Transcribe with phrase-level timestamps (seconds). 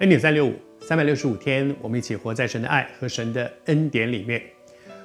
[0.00, 4.42] 恩典三六五，三百六十五天，我们一起活在神的爱和神的恩典里面。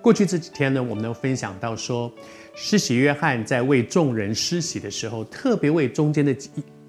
[0.00, 2.10] 过去这几天呢，我们都分享到说，
[2.54, 6.34] 施洗约翰在为众人施洗的时候，特别为中间的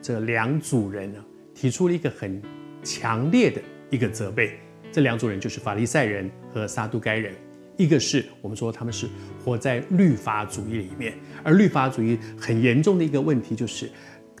[0.00, 1.22] 这两组人呢，
[1.54, 2.40] 提出了一个很
[2.82, 4.58] 强烈的一个责备。
[4.90, 7.34] 这两组人就是法利赛人和撒都该人。
[7.76, 9.06] 一个是我们说他们是
[9.44, 13.90] 活在律法主义里面，而律法主义很严重的一个问题就是，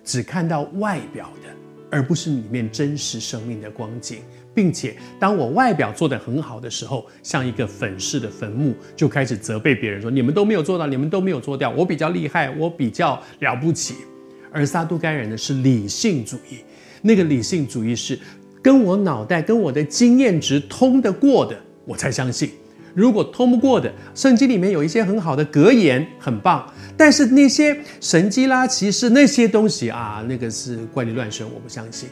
[0.02, 1.50] 只看到外表的。
[1.94, 4.18] 而不是里面真实生命的光景，
[4.52, 13.94] 并且当我外表做得很好的时候，像一个粉饰的坟墓，就开始责备别人说：“你们都没有做到，你们都没有做掉，我比较厉害，我比较了不起。”
[14.50, 16.58] 而撒都该人呢，是理性主义，
[17.00, 18.18] 那个理性主义是
[18.60, 22.50] 跟我脑袋、跟我的经验值通得过的，我才相信。
[22.94, 26.72] 如果通不过的，圣经里面有一些很好的格言，很棒。
[26.96, 32.08] 但是那些神迹啦、骑士那些东西啊，那个是怪力乱神，我不相信。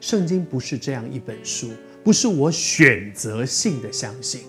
[0.00, 1.68] 圣经不是这样一本书，
[2.02, 4.40] 不是我选择性的相信。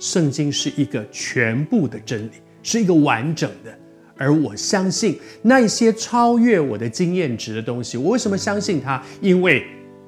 [0.00, 2.30] 圣经是一个全部的真理，
[2.62, 3.78] 是一个完整的。
[4.16, 7.96] 而我相信那些超越我的经验值的东西。
[7.96, 9.00] 我为什么相信它？
[9.20, 9.64] 因为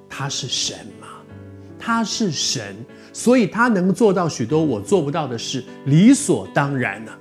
[0.08, 1.06] 它是神嘛，
[1.78, 2.74] 它是神。
[3.12, 7.19] 所以他能做到许多我做不到的事，理所当然了。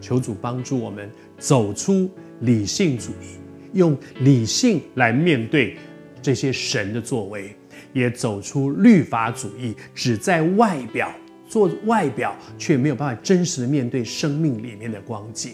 [0.00, 3.38] 求主帮助我们走出理性主义，
[3.74, 5.76] 用理性来面对
[6.22, 7.54] 这些神的作为，
[7.92, 11.12] 也走出律法主义，只在外表
[11.46, 15.52] 做外表，却没有办法真实的面对生命里面的光景。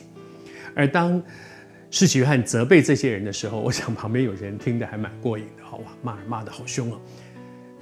[0.75, 1.21] 而当
[1.91, 6.99] 施洗约翰责备这些人的时候，我想旁边有人听得还蛮过瘾的，好哇，骂人骂得好凶啊！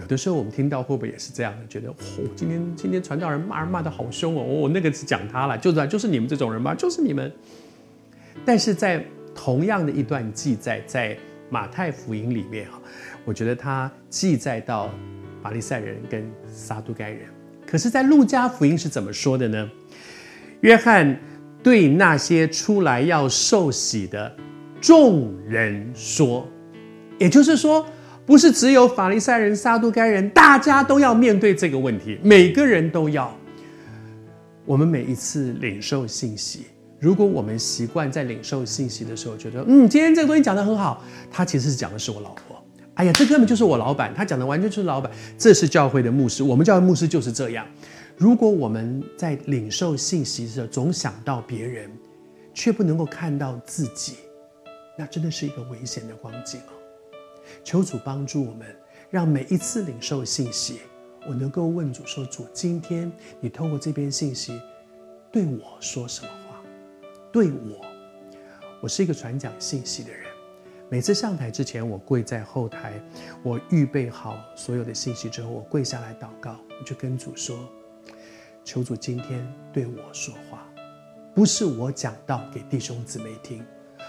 [0.01, 1.67] 有的时候我们听到会不会也是这样的？
[1.69, 1.95] 觉得哦，
[2.35, 6.75] 今天今天传道人骂人骂得好凶哦，哦，那个是讲他了，就是就是你们这种人吗？
[6.75, 7.33] 就是你们。
[8.45, 11.17] 但是在同样的一段记载，在
[11.49, 12.81] 马太福音里面啊，
[13.25, 14.91] 我觉得他记载到
[15.41, 17.21] 法利赛人跟撒都该人，
[17.65, 19.71] 可是，在路加福音是怎么说的呢？
[20.63, 21.17] 约翰
[21.63, 24.35] 对那些出来要受洗的
[24.81, 26.49] 众人说，
[27.19, 27.87] 也就是说。
[28.27, 33.33] 不是只有法利赛人、撒都该人，大家都要面对这个问题，每个人都要。
[34.65, 36.67] 我们每一次领受信息，
[36.99, 42.57] 如果我们习惯在领受信息的时候，觉得嗯，今天这个东西讲得很好，他其实是讲的是我老婆。
[42.95, 45.13] 哎呀，这根本就是我老板，他讲的完全就是老板。
[45.37, 47.67] 这是教会的牧师，我们教会牧师就是这样。
[48.17, 51.91] 如果我们在领受信息的时候，总想到别人，
[52.55, 54.15] 却不能够看到自己，
[54.97, 56.74] 那真的是一个危险的光景哦。
[57.63, 58.67] 求主帮助我们，
[59.11, 60.81] 让每一次领受信息，
[61.27, 63.11] 我能够问主说：“主，今天
[63.41, 64.61] 你透过这篇信息
[65.31, 66.61] 对我说什么话？
[67.33, 67.85] 对我，
[68.81, 70.23] 我是一个传讲信息的人。
[70.91, 73.03] 每次上台之前，我跪在后台，
[73.43, 77.59] 我预备好所有的信息之后，我跪下来祷告，我就跟主说：
[78.63, 80.69] 求主今天对我说话，
[81.35, 83.65] 不是我讲道给弟兄姊妹听，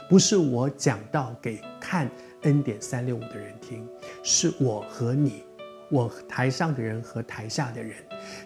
[0.09, 2.09] 不是我讲到给看。”
[2.45, 3.89] 恩典三六五的人听，
[4.21, 5.41] 是我和你，
[5.89, 7.95] 我台上的人和台下的人，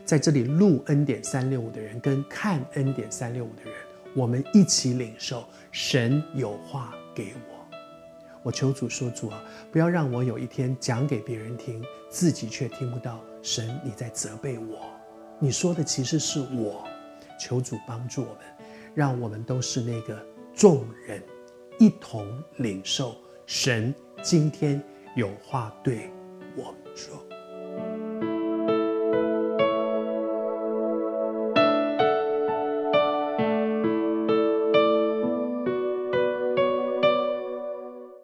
[0.05, 3.73] 在这里录恩典三六五的人跟看恩典三六五的人，
[4.15, 7.77] 我们一起领受神有话给我。
[8.41, 13.19] 我求主说，主啊，不要让我有一天讲给别人听，自己却听不到。
[13.41, 14.89] 神，你在责备我，
[15.39, 16.87] 你说的其实是我。
[17.37, 18.37] 求主帮助我们，
[18.95, 21.21] 让我们都是那个众人
[21.79, 23.15] 一同领受。
[23.45, 24.83] 神今天
[25.15, 26.11] 有话对
[26.55, 27.28] 我们说。